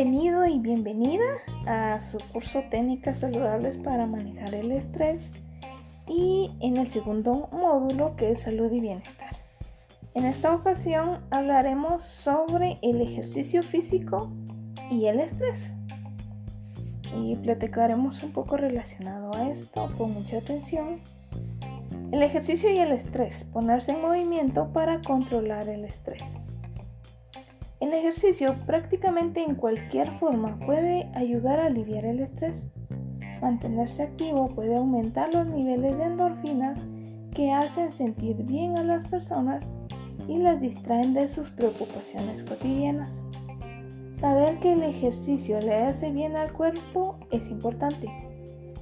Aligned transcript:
Bienvenido 0.00 0.46
y 0.46 0.60
bienvenida 0.60 1.24
a 1.66 1.98
su 1.98 2.18
curso 2.32 2.62
Técnicas 2.70 3.18
Saludables 3.18 3.78
para 3.78 4.06
Manejar 4.06 4.54
el 4.54 4.70
Estrés 4.70 5.32
y 6.06 6.52
en 6.60 6.76
el 6.76 6.86
segundo 6.86 7.48
módulo 7.50 8.14
que 8.14 8.30
es 8.30 8.42
Salud 8.42 8.70
y 8.70 8.80
Bienestar. 8.80 9.34
En 10.14 10.24
esta 10.24 10.54
ocasión 10.54 11.18
hablaremos 11.32 12.04
sobre 12.04 12.78
el 12.80 13.00
ejercicio 13.00 13.60
físico 13.64 14.30
y 14.88 15.06
el 15.06 15.18
estrés. 15.18 15.72
Y 17.16 17.34
platicaremos 17.34 18.22
un 18.22 18.30
poco 18.30 18.56
relacionado 18.56 19.34
a 19.34 19.48
esto 19.48 19.90
con 19.98 20.14
mucha 20.14 20.38
atención. 20.38 21.00
El 22.12 22.22
ejercicio 22.22 22.70
y 22.70 22.78
el 22.78 22.92
estrés, 22.92 23.42
ponerse 23.42 23.90
en 23.90 24.02
movimiento 24.02 24.72
para 24.72 25.02
controlar 25.02 25.68
el 25.68 25.84
estrés. 25.84 26.38
El 27.88 27.94
ejercicio 27.94 28.54
prácticamente 28.66 29.42
en 29.42 29.54
cualquier 29.54 30.12
forma 30.12 30.58
puede 30.66 31.10
ayudar 31.14 31.58
a 31.58 31.68
aliviar 31.68 32.04
el 32.04 32.20
estrés. 32.20 32.68
Mantenerse 33.40 34.02
activo 34.02 34.46
puede 34.48 34.76
aumentar 34.76 35.32
los 35.32 35.46
niveles 35.46 35.96
de 35.96 36.04
endorfinas 36.04 36.82
que 37.34 37.50
hacen 37.50 37.90
sentir 37.90 38.36
bien 38.42 38.76
a 38.76 38.84
las 38.84 39.08
personas 39.08 39.70
y 40.28 40.36
las 40.36 40.60
distraen 40.60 41.14
de 41.14 41.28
sus 41.28 41.48
preocupaciones 41.48 42.44
cotidianas. 42.44 43.24
Saber 44.12 44.58
que 44.58 44.74
el 44.74 44.82
ejercicio 44.82 45.58
le 45.58 45.76
hace 45.76 46.10
bien 46.10 46.36
al 46.36 46.52
cuerpo 46.52 47.18
es 47.30 47.48
importante, 47.48 48.12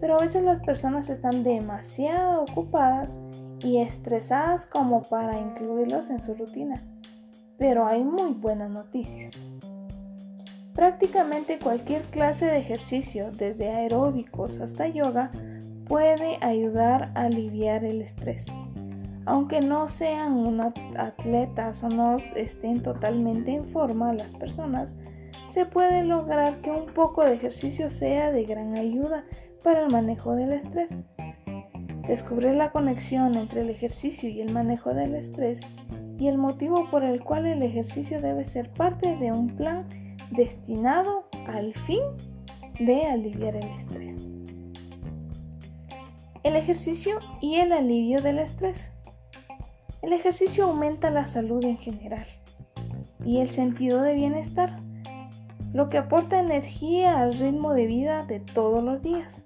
pero 0.00 0.14
a 0.14 0.20
veces 0.20 0.44
las 0.44 0.60
personas 0.60 1.10
están 1.10 1.42
demasiado 1.42 2.42
ocupadas 2.44 3.18
y 3.64 3.78
estresadas 3.78 4.64
como 4.64 5.02
para 5.02 5.40
incluirlos 5.40 6.08
en 6.08 6.22
su 6.22 6.34
rutina. 6.34 6.80
Pero 7.62 7.86
hay 7.86 8.02
muy 8.02 8.32
buenas 8.32 8.70
noticias. 8.70 9.30
Prácticamente 10.74 11.60
cualquier 11.60 12.02
clase 12.02 12.46
de 12.46 12.58
ejercicio, 12.58 13.30
desde 13.30 13.70
aeróbicos 13.70 14.58
hasta 14.58 14.88
yoga, 14.88 15.30
puede 15.86 16.38
ayudar 16.40 17.12
a 17.14 17.26
aliviar 17.26 17.84
el 17.84 18.02
estrés. 18.02 18.46
Aunque 19.26 19.60
no 19.60 19.86
sean 19.86 20.60
atletas 20.98 21.84
o 21.84 21.88
no 21.88 22.16
estén 22.34 22.82
totalmente 22.82 23.52
en 23.52 23.68
forma 23.68 24.12
las 24.12 24.34
personas, 24.34 24.96
se 25.46 25.64
puede 25.64 26.02
lograr 26.02 26.62
que 26.62 26.72
un 26.72 26.86
poco 26.86 27.24
de 27.24 27.34
ejercicio 27.34 27.90
sea 27.90 28.32
de 28.32 28.42
gran 28.42 28.76
ayuda 28.76 29.24
para 29.62 29.84
el 29.84 29.92
manejo 29.92 30.34
del 30.34 30.52
estrés. 30.52 31.00
Descubrir 32.08 32.54
la 32.54 32.72
conexión 32.72 33.36
entre 33.36 33.60
el 33.60 33.70
ejercicio 33.70 34.28
y 34.28 34.40
el 34.40 34.52
manejo 34.52 34.94
del 34.94 35.14
estrés 35.14 35.64
y 36.18 36.28
el 36.28 36.38
motivo 36.38 36.88
por 36.90 37.04
el 37.04 37.22
cual 37.22 37.46
el 37.46 37.62
ejercicio 37.62 38.20
debe 38.20 38.44
ser 38.44 38.70
parte 38.70 39.16
de 39.16 39.32
un 39.32 39.48
plan 39.56 39.86
destinado 40.30 41.24
al 41.46 41.74
fin 41.74 42.02
de 42.78 43.06
aliviar 43.06 43.56
el 43.56 43.68
estrés. 43.70 44.28
El 46.42 46.56
ejercicio 46.56 47.20
y 47.40 47.56
el 47.56 47.72
alivio 47.72 48.20
del 48.20 48.38
estrés. 48.38 48.90
El 50.02 50.12
ejercicio 50.12 50.64
aumenta 50.64 51.10
la 51.10 51.26
salud 51.26 51.64
en 51.64 51.78
general 51.78 52.26
y 53.24 53.38
el 53.38 53.48
sentido 53.48 54.02
de 54.02 54.14
bienestar, 54.14 54.80
lo 55.72 55.88
que 55.88 55.98
aporta 55.98 56.40
energía 56.40 57.20
al 57.20 57.34
ritmo 57.34 57.72
de 57.72 57.86
vida 57.86 58.24
de 58.24 58.40
todos 58.40 58.82
los 58.82 59.02
días. 59.02 59.44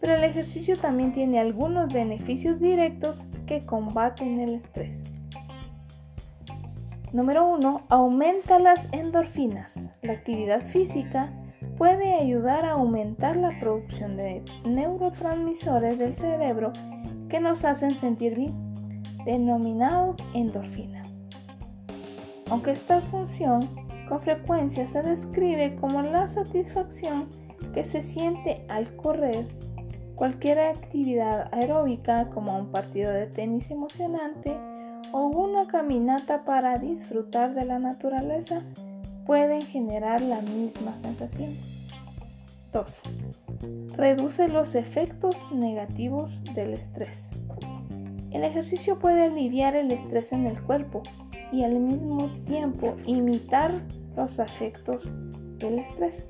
Pero 0.00 0.14
el 0.14 0.24
ejercicio 0.24 0.76
también 0.76 1.12
tiene 1.12 1.38
algunos 1.38 1.92
beneficios 1.92 2.58
directos 2.60 3.24
que 3.46 3.64
combaten 3.64 4.40
el 4.40 4.54
estrés. 4.54 5.11
Número 7.12 7.46
1. 7.46 7.82
Aumenta 7.90 8.58
las 8.58 8.88
endorfinas. 8.90 9.90
La 10.00 10.14
actividad 10.14 10.62
física 10.62 11.30
puede 11.76 12.14
ayudar 12.14 12.64
a 12.64 12.72
aumentar 12.72 13.36
la 13.36 13.50
producción 13.60 14.16
de 14.16 14.42
neurotransmisores 14.64 15.98
del 15.98 16.14
cerebro 16.14 16.72
que 17.28 17.38
nos 17.38 17.66
hacen 17.66 17.96
sentir 17.96 18.34
bien, 18.34 19.02
denominados 19.26 20.16
endorfinas. 20.32 21.20
Aunque 22.48 22.70
esta 22.70 23.02
función 23.02 23.68
con 24.08 24.18
frecuencia 24.18 24.86
se 24.86 25.02
describe 25.02 25.76
como 25.76 26.00
la 26.00 26.26
satisfacción 26.28 27.28
que 27.74 27.84
se 27.84 28.02
siente 28.02 28.64
al 28.70 28.96
correr, 28.96 29.48
cualquier 30.14 30.60
actividad 30.60 31.50
aeróbica 31.52 32.30
como 32.30 32.58
un 32.58 32.70
partido 32.70 33.12
de 33.12 33.26
tenis 33.26 33.70
emocionante, 33.70 34.56
o 35.12 35.26
una 35.26 35.66
caminata 35.66 36.44
para 36.44 36.78
disfrutar 36.78 37.54
de 37.54 37.64
la 37.64 37.78
naturaleza 37.78 38.62
pueden 39.26 39.62
generar 39.62 40.20
la 40.20 40.40
misma 40.40 40.96
sensación. 40.96 41.54
2. 42.72 43.00
Reduce 43.96 44.48
los 44.48 44.74
efectos 44.74 45.36
negativos 45.52 46.42
del 46.54 46.72
estrés. 46.72 47.30
El 48.30 48.44
ejercicio 48.44 48.98
puede 48.98 49.24
aliviar 49.24 49.76
el 49.76 49.92
estrés 49.92 50.32
en 50.32 50.46
el 50.46 50.60
cuerpo 50.62 51.02
y 51.52 51.64
al 51.64 51.78
mismo 51.78 52.30
tiempo 52.46 52.96
imitar 53.04 53.82
los 54.16 54.38
efectos 54.38 55.10
del 55.58 55.78
estrés, 55.78 56.26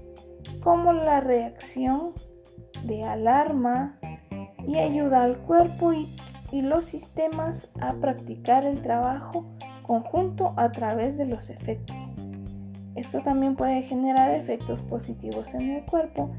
como 0.62 0.92
la 0.92 1.20
reacción 1.20 2.12
de 2.84 3.04
alarma 3.04 4.00
y 4.66 4.78
ayuda 4.78 5.22
al 5.22 5.38
cuerpo 5.38 5.92
y 5.92 6.08
y 6.52 6.60
los 6.60 6.84
sistemas 6.84 7.68
a 7.80 7.94
practicar 7.94 8.64
el 8.64 8.80
trabajo 8.82 9.46
conjunto 9.82 10.54
a 10.56 10.70
través 10.70 11.16
de 11.16 11.24
los 11.24 11.50
efectos. 11.50 11.96
Esto 12.94 13.20
también 13.22 13.56
puede 13.56 13.82
generar 13.82 14.30
efectos 14.32 14.82
positivos 14.82 15.54
en 15.54 15.70
el 15.70 15.84
cuerpo, 15.86 16.30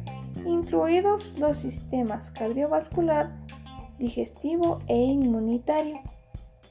incluidos 0.45 1.33
los 1.37 1.57
sistemas 1.57 2.29
cardiovascular, 2.29 3.31
digestivo 3.97 4.79
e 4.87 4.95
inmunitario, 4.95 5.99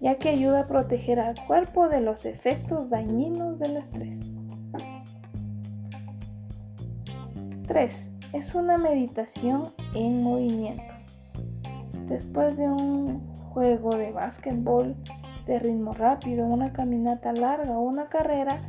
ya 0.00 0.16
que 0.18 0.28
ayuda 0.28 0.60
a 0.60 0.66
proteger 0.68 1.18
al 1.18 1.34
cuerpo 1.46 1.88
de 1.88 2.00
los 2.00 2.24
efectos 2.24 2.90
dañinos 2.90 3.58
del 3.58 3.76
estrés. 3.76 4.20
3. 7.66 8.10
Es 8.32 8.54
una 8.54 8.78
meditación 8.78 9.64
en 9.94 10.22
movimiento. 10.22 10.91
Después 12.12 12.58
de 12.58 12.68
un 12.68 13.26
juego 13.54 13.96
de 13.96 14.12
básquetbol 14.12 14.94
de 15.46 15.58
ritmo 15.58 15.94
rápido, 15.94 16.44
una 16.44 16.70
caminata 16.70 17.32
larga, 17.32 17.78
una 17.78 18.10
carrera 18.10 18.60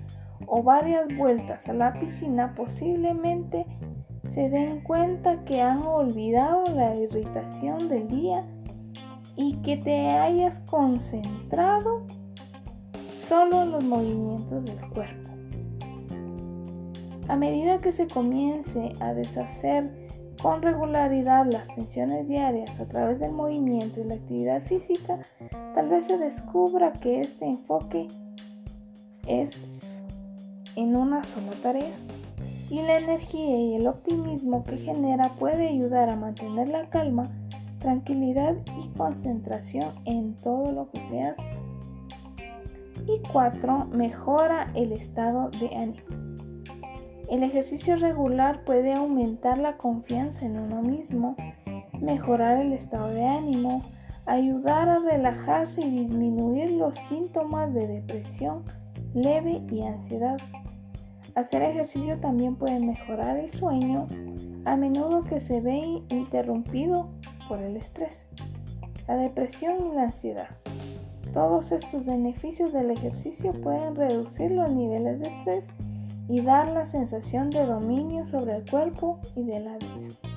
o 0.47 0.63
varias 0.63 1.13
vueltas 1.17 1.67
a 1.67 1.73
la 1.73 1.91
piscina, 1.99 2.53
posiblemente 2.55 3.65
se 4.23 4.49
den 4.49 4.79
cuenta 4.79 5.43
que 5.43 5.61
han 5.61 5.83
olvidado 5.83 6.63
la 6.73 6.95
irritación 6.95 7.89
del 7.89 8.07
día 8.07 8.45
y 9.35 9.61
que 9.61 9.75
te 9.75 10.11
hayas 10.11 10.61
concentrado 10.61 12.05
solo 13.11 13.63
en 13.63 13.71
los 13.71 13.83
movimientos 13.83 14.63
del 14.63 14.79
cuerpo. 14.91 15.31
A 17.27 17.35
medida 17.35 17.79
que 17.79 17.91
se 17.91 18.07
comience 18.07 18.93
a 19.01 19.13
deshacer 19.13 20.02
con 20.43 20.61
regularidad 20.61 21.45
las 21.45 21.69
tensiones 21.73 22.27
diarias 22.27 22.77
a 22.77 22.85
través 22.85 23.17
del 23.17 23.31
movimiento 23.31 24.01
y 24.01 24.03
la 24.03 24.15
actividad 24.15 24.61
física, 24.61 25.19
tal 25.73 25.87
vez 25.87 26.07
se 26.07 26.17
descubra 26.17 26.91
que 26.91 27.21
este 27.21 27.45
enfoque 27.45 28.09
es 29.25 29.65
en 30.75 30.97
una 30.97 31.23
sola 31.23 31.53
tarea. 31.61 31.95
Y 32.69 32.81
la 32.81 32.97
energía 32.97 33.57
y 33.57 33.75
el 33.75 33.87
optimismo 33.87 34.65
que 34.65 34.75
genera 34.75 35.29
puede 35.39 35.69
ayudar 35.69 36.09
a 36.09 36.17
mantener 36.17 36.67
la 36.67 36.89
calma, 36.89 37.29
tranquilidad 37.79 38.57
y 38.83 38.89
concentración 38.97 39.93
en 40.03 40.35
todo 40.35 40.73
lo 40.73 40.91
que 40.91 40.99
se 41.03 41.21
hace. 41.21 41.43
Y 43.07 43.21
4. 43.31 43.85
Mejora 43.93 44.71
el 44.75 44.91
estado 44.91 45.51
de 45.51 45.73
ánimo. 45.73 46.22
El 47.33 47.41
ejercicio 47.41 47.95
regular 47.95 48.63
puede 48.63 48.93
aumentar 48.93 49.57
la 49.57 49.75
confianza 49.75 50.45
en 50.45 50.59
uno 50.59 50.83
mismo, 50.83 51.35
mejorar 51.99 52.59
el 52.59 52.73
estado 52.73 53.07
de 53.07 53.25
ánimo, 53.25 53.81
ayudar 54.27 54.87
a 54.87 54.99
relajarse 54.99 55.81
y 55.81 55.89
disminuir 55.89 56.69
los 56.69 56.95
síntomas 57.09 57.73
de 57.73 57.87
depresión 57.87 58.63
leve 59.15 59.63
y 59.71 59.81
ansiedad. 59.81 60.37
Hacer 61.33 61.63
ejercicio 61.63 62.19
también 62.19 62.55
puede 62.55 62.79
mejorar 62.79 63.37
el 63.37 63.49
sueño, 63.49 64.05
a 64.65 64.75
menudo 64.75 65.23
que 65.23 65.39
se 65.39 65.59
ve 65.59 66.03
interrumpido 66.09 67.09
por 67.49 67.59
el 67.63 67.77
estrés, 67.77 68.27
la 69.07 69.15
depresión 69.15 69.77
y 69.91 69.95
la 69.95 70.03
ansiedad. 70.03 70.49
Todos 71.33 71.71
estos 71.71 72.05
beneficios 72.05 72.71
del 72.73 72.91
ejercicio 72.91 73.53
pueden 73.53 73.95
reducir 73.95 74.51
los 74.51 74.69
niveles 74.69 75.19
de 75.19 75.29
estrés 75.29 75.71
y 76.33 76.41
dar 76.41 76.67
la 76.69 76.87
sensación 76.87 77.51
de 77.51 77.63
dominio 77.63 78.25
sobre 78.25 78.55
el 78.55 78.67
cuerpo 78.67 79.19
y 79.35 79.43
de 79.43 79.59
la 79.59 79.77
vida. 79.77 80.32